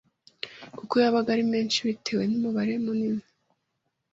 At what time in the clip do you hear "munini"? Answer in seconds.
2.83-3.23